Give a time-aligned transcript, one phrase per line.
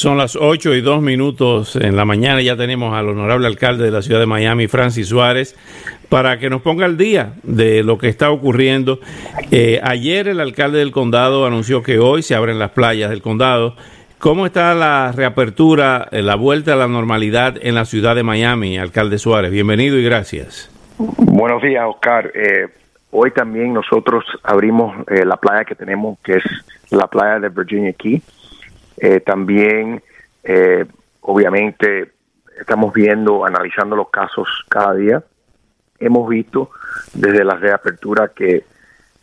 [0.00, 2.40] Son las 8 y 2 minutos en la mañana.
[2.40, 5.54] Ya tenemos al honorable alcalde de la ciudad de Miami, Francis Suárez,
[6.08, 8.98] para que nos ponga al día de lo que está ocurriendo.
[9.50, 13.76] Eh, ayer el alcalde del condado anunció que hoy se abren las playas del condado.
[14.18, 18.78] ¿Cómo está la reapertura, eh, la vuelta a la normalidad en la ciudad de Miami,
[18.78, 19.50] alcalde Suárez?
[19.50, 20.70] Bienvenido y gracias.
[20.96, 22.32] Buenos días, Oscar.
[22.34, 22.68] Eh,
[23.10, 26.44] hoy también nosotros abrimos la playa que tenemos, que es
[26.88, 28.22] la playa de Virginia Key
[29.00, 30.02] eh, también,
[30.44, 30.84] eh,
[31.22, 32.12] obviamente,
[32.58, 35.24] estamos viendo, analizando los casos cada día.
[35.98, 36.70] Hemos visto
[37.14, 38.64] desde la reapertura que,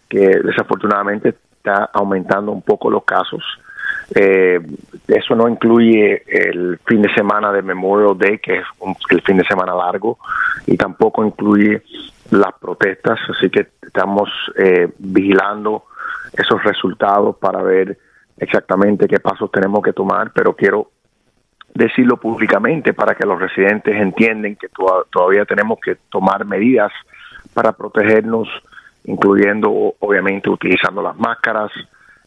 [0.10, 3.44] desafortunadamente está aumentando un poco los casos.
[4.16, 4.60] Eh,
[5.08, 8.66] eso no incluye el fin de semana de Memorial Day, que es
[9.10, 10.18] el fin de semana largo,
[10.66, 11.84] y tampoco incluye
[12.32, 14.30] las protestas, así que estamos
[14.98, 15.86] vigilando
[16.34, 17.98] esos resultados para ver
[18.38, 20.92] exactamente qué pasos tenemos que tomar, pero quiero
[21.74, 24.68] decirlo públicamente para que los residentes entiendan que
[25.12, 26.92] todavía tenemos que tomar medidas
[27.54, 28.48] para protegernos,
[29.06, 31.72] incluyendo obviamente utilizando las máscaras,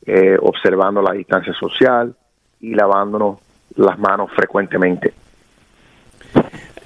[0.07, 2.15] eh, observando la distancia social
[2.61, 3.39] y lavándonos
[3.77, 5.13] las manos frecuentemente.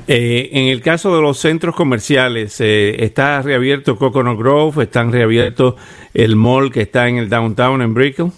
[0.06, 4.84] Eh, en el caso de los centros comerciales, eh, ¿está reabierto Coconut Grove?
[4.84, 5.77] ¿Están reabiertos
[6.12, 8.30] el mall que está en el downtown en Brickell?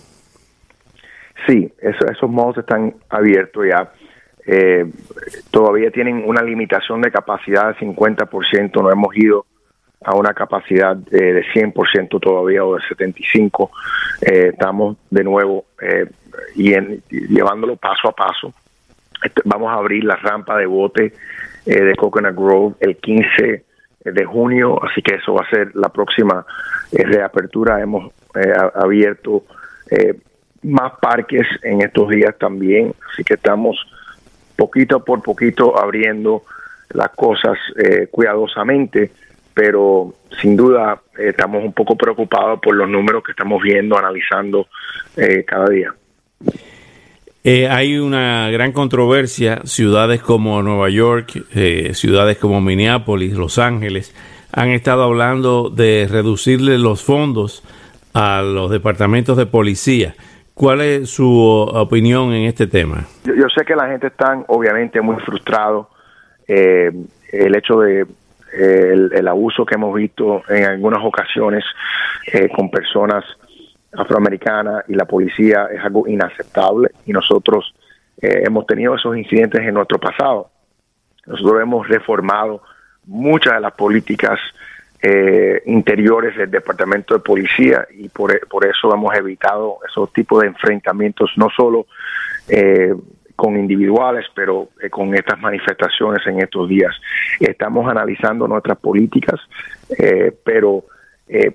[1.47, 3.93] Sí, esos malls están abiertos ya.
[4.47, 4.87] Eh,
[5.51, 9.45] todavía tienen una limitación de capacidad de 50%, no hemos ido
[10.05, 13.71] a una capacidad de, 100% todavía o de 75%.
[14.23, 16.07] Eh, estamos de nuevo eh,
[16.55, 16.75] y
[17.11, 18.53] llevándolo paso a paso.
[19.23, 21.13] Este, vamos a abrir la rampa de bote
[21.65, 23.65] de Coconut Grove el 15
[24.05, 26.47] de junio, así que eso va a ser la próxima
[26.93, 27.81] reapertura.
[27.81, 28.13] Hemos
[28.77, 29.43] abierto
[30.67, 33.77] más parques en estos días también, así que estamos
[34.57, 36.43] poquito por poquito abriendo
[36.93, 39.13] las cosas eh, cuidadosamente,
[39.55, 44.67] pero sin duda eh, estamos un poco preocupados por los números que estamos viendo, analizando
[45.17, 45.95] eh, cada día.
[47.71, 51.45] hay una gran controversia, ciudades como Nueva York,
[51.93, 54.15] ciudades como Minneapolis, Los Ángeles,
[54.53, 57.63] han estado hablando de reducirle los fondos
[58.15, 60.15] a los departamentos de policía.
[60.57, 63.05] ¿Cuál es su opinión en este tema?
[63.25, 65.91] Yo, sé que la gente está obviamente muy frustrado.
[66.49, 66.91] Eh,
[67.31, 68.07] el hecho de
[68.55, 71.63] el, abuso que hemos visto en algunas ocasiones
[72.33, 73.23] eh, con personas
[73.93, 77.75] afroamericanas y la policía es algo inaceptable y nosotros
[78.23, 80.49] eh, hemos tenido esos incidentes en nuestro pasado.
[81.27, 82.63] Nosotros hemos reformado
[83.05, 84.41] muchas de las políticas
[85.03, 91.31] eh, interiores del Departamento de Policía y por, eso hemos evitado esos tipos de enfrentamientos,
[91.37, 91.87] no solo
[92.49, 92.95] eh,
[93.35, 96.95] con individuales, pero eh, con estas manifestaciones en estos días.
[97.41, 99.41] Estamos analizando nuestras políticas,
[100.45, 100.85] pero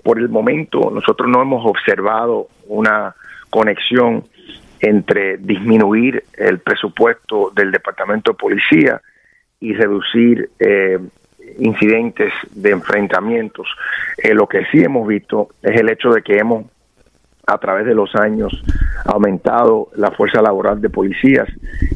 [0.03, 3.15] por el momento nosotros no hemos observado una
[3.49, 4.23] conexión
[4.81, 9.01] entre disminuir el presupuesto del Departamento de Policía
[9.59, 10.99] y reducir eh,
[11.59, 13.67] incidentes de enfrentamientos.
[14.17, 16.65] Eh, lo que sí hemos visto es el hecho de que hemos
[17.47, 18.63] a través de los años
[19.05, 21.49] aumentado la fuerza laboral de policías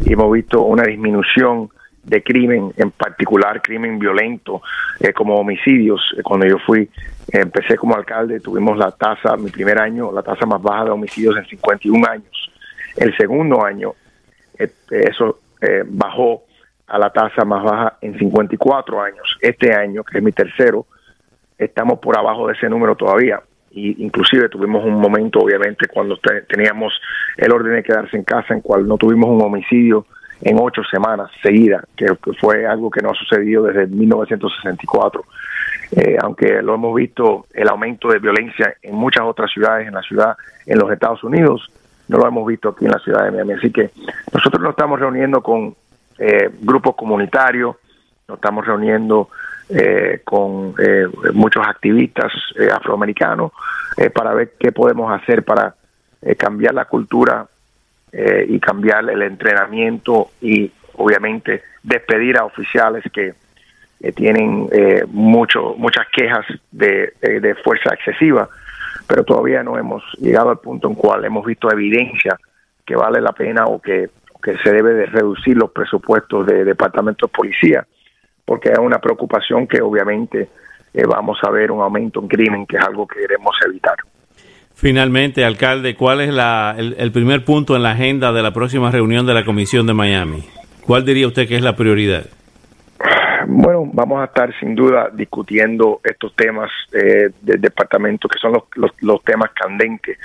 [0.03, 1.69] y hemos visto una disminución
[2.03, 4.61] de crimen, en particular crimen violento,
[4.99, 6.01] eh, como homicidios.
[6.17, 6.89] Eh, cuando yo fui,
[7.31, 11.37] empecé como alcalde, tuvimos la tasa, mi primer año, la tasa más baja de homicidios
[11.37, 12.51] en 51 años.
[12.97, 13.93] El segundo año,
[14.89, 15.39] eso
[15.87, 16.43] bajó
[16.88, 19.38] a la tasa más baja en 54 años.
[19.41, 20.85] Este año, que es mi tercero,
[21.57, 23.41] estamos por abajo de ese número todavía.
[23.72, 26.17] Y inclusive tuvimos un momento, obviamente, cuando
[26.47, 26.93] teníamos
[27.35, 30.05] el orden de quedarse en casa, en cual no tuvimos un homicidio
[30.41, 32.08] en ocho semanas seguidas, que,
[32.40, 35.26] fue algo que no ha sucedido desde 1964.
[35.91, 40.02] Eh, aunque lo hemos visto, el aumento de violencia en muchas otras ciudades, en la
[40.02, 40.35] ciudad,
[40.66, 41.70] en los Estados Unidos,
[42.08, 43.53] no lo hemos visto aquí en la ciudad de Miami.
[43.53, 43.90] Así que
[44.34, 45.76] nosotros nos estamos reuniendo con
[46.17, 47.76] eh, grupos comunitarios,
[48.28, 49.29] nos estamos reuniendo
[49.67, 53.52] eh, con eh, muchos activistas eh, afroamericanos
[54.14, 55.73] para ver qué podemos hacer para
[56.38, 57.47] cambiar la cultura
[58.12, 63.35] y cambiar el entrenamiento y obviamente despedir a oficiales que
[64.14, 64.68] tienen
[65.08, 68.50] mucho, muchas quejas de, de fuerza excesiva,
[69.08, 72.38] pero todavía no hemos llegado al punto en cual hemos visto evidencia
[72.85, 74.09] que vale la pena o que,
[74.46, 77.88] que se debe de reducir los presupuestos de departamentos de policía,
[78.46, 80.50] porque es una preocupación que obviamente
[81.09, 83.96] vamos a ver un aumento en crimen, que es algo que queremos evitar.
[84.76, 89.26] Finalmente, alcalde, ¿cuál es la, el, primer punto en la agenda de la próxima reunión
[89.26, 90.44] de la Comisión de Miami?
[90.86, 92.26] ¿Cuál diría usted que es la prioridad?
[93.47, 98.92] Bueno, vamos a estar sin duda discutiendo estos temas eh, del departamento, que son los,
[99.02, 100.18] los, temas candentes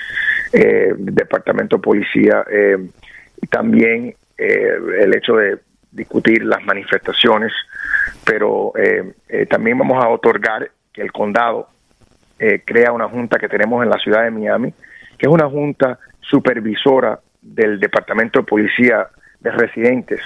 [0.53, 2.77] eh, del departamento de policía, eh,
[3.49, 5.59] también eh, el hecho de
[5.91, 7.53] discutir las manifestaciones,
[8.25, 8.73] pero
[9.49, 11.69] también vamos a otorgar que el condado
[12.43, 14.73] eh, crea una junta que tenemos en la ciudad de Miami,
[15.19, 19.09] que es una junta supervisora del Departamento de Policía
[19.41, 20.23] de Residentes.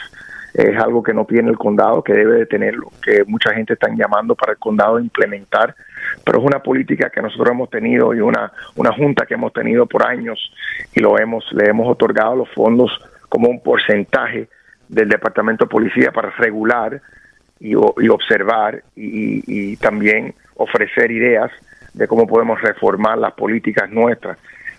[0.55, 3.89] Es algo que no tiene el condado, que debe de tenerlo, que mucha gente está
[3.95, 5.75] llamando para el condado implementar,
[6.25, 9.87] pero es una política que nosotros hemos tenido y una, una junta que hemos tenido
[9.87, 10.53] por años
[10.95, 12.91] y lo hemos, le hemos otorgado los fondos
[13.29, 14.49] como un porcentaje
[14.89, 17.01] del Departamento de Policía para regular
[17.59, 21.51] y, observar y también ofrecer ideas
[21.95, 24.39] de cómo podemos reformar las políticas nuestras,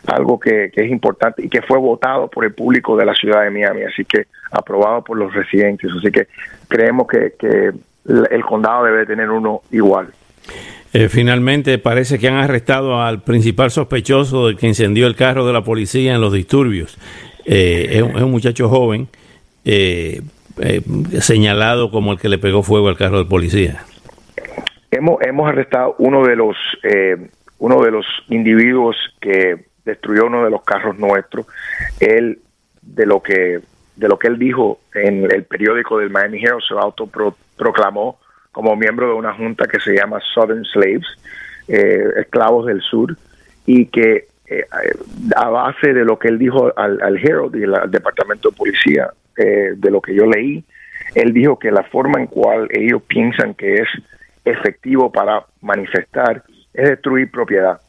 [0.09, 3.51] algo que, es importante y que fue votado por el público de la ciudad de
[3.51, 6.27] Miami, así que aprobado por los residentes, así que
[6.67, 7.33] creemos que,
[8.05, 10.09] el condado debe tener uno igual.
[10.93, 15.53] Eh, finalmente parece que han arrestado al principal sospechoso del que incendió el carro de
[15.53, 16.97] la policía en los disturbios.
[17.45, 19.07] Eh, es, un, muchacho joven
[19.65, 20.21] eh,
[21.19, 23.83] señalado como el que le pegó fuego al carro de policía.
[24.91, 27.17] Hemos, hemos arrestado uno de los eh,
[27.59, 31.45] uno de los individuos que destruyó uno de los carros nuestros.
[31.99, 32.39] Él
[32.81, 33.61] de lo que
[33.95, 38.19] de lo que él dijo en el periódico del Miami Herald se autoproclamó
[38.51, 41.07] como miembro de una junta que se llama Southern Slaves,
[41.69, 43.15] eh, esclavos del sur,
[43.65, 44.65] y que eh,
[45.35, 49.09] a base de lo que él dijo al, al Herald y al Departamento de Policía,
[49.37, 50.63] de lo que yo leí,
[51.13, 53.87] él dijo que la forma en cual ellos piensan que es
[54.43, 56.43] efectivo para manifestar
[56.73, 57.79] es destruir propiedad.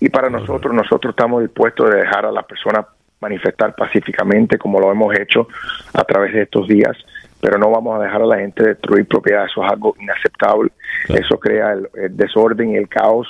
[0.00, 2.86] Y para nosotros, nosotros estamos dispuestos a dejar a las personas
[3.20, 5.48] manifestar pacíficamente como lo hemos hecho
[5.94, 6.96] a través de estos días,
[7.40, 10.70] pero no vamos a dejar a la gente destruir propiedad, eso es algo inaceptable,
[11.08, 13.26] eso crea el, desorden y el caos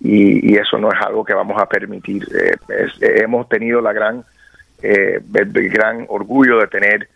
[0.00, 2.22] y, eso no es algo que vamos a permitir.
[2.22, 4.24] Eh, eh, hemos tenido la gran,
[4.82, 7.08] eh, el, gran orgullo de tener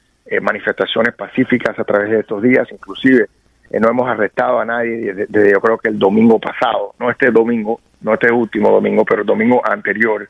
[0.42, 3.26] manifestaciones pacíficas a través de estos días, inclusive
[3.70, 7.30] eh, no hemos arrestado a nadie desde, yo creo que el domingo pasado, no este
[7.30, 10.28] domingo, no este último domingo, pero el domingo anterior,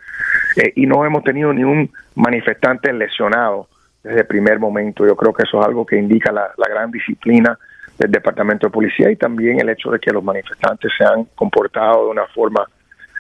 [0.57, 3.69] eh, y no hemos tenido ni un manifestante lesionado
[4.03, 5.07] desde el primer momento.
[5.07, 7.59] Yo creo que eso es algo que indica la, gran disciplina
[7.99, 12.07] del Departamento de Policía y también el hecho de que los manifestantes se han comportado
[12.07, 12.67] de una forma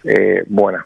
[0.05, 0.85] eh, buena.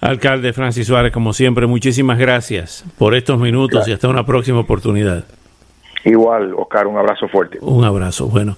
[0.00, 5.24] Alcalde Francis Suárez, como siempre, muchísimas gracias por estos minutos y hasta una próxima oportunidad.
[6.04, 7.58] Igual, Oscar, un abrazo fuerte.
[7.62, 8.56] Un abrazo, bueno.